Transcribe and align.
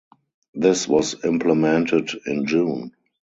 This 0.55 0.87
was 0.87 1.23
implemented 1.23 2.09
in 2.25 2.47
June. 2.47 2.91